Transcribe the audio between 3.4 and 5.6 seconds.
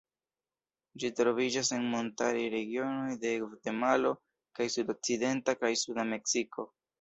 Gvatemalo kaj sudokcidenta